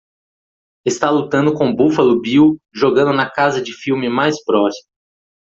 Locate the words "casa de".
3.29-3.71